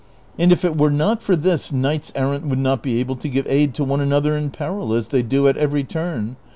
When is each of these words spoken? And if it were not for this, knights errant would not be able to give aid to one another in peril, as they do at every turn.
And 0.39 0.51
if 0.51 0.65
it 0.65 0.75
were 0.75 0.89
not 0.89 1.21
for 1.21 1.35
this, 1.35 1.71
knights 1.71 2.11
errant 2.15 2.47
would 2.47 2.57
not 2.57 2.81
be 2.81 2.99
able 2.99 3.15
to 3.17 3.29
give 3.29 3.45
aid 3.47 3.75
to 3.75 3.83
one 3.83 4.01
another 4.01 4.35
in 4.35 4.49
peril, 4.49 4.93
as 4.95 5.09
they 5.09 5.21
do 5.21 5.47
at 5.47 5.57
every 5.57 5.83
turn. 5.83 6.37